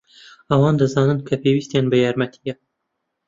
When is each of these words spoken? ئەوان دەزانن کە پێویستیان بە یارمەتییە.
ئەوان 0.51 0.75
دەزانن 0.81 1.19
کە 1.27 1.35
پێویستیان 1.43 1.85
بە 1.91 1.97
یارمەتییە. 2.03 2.55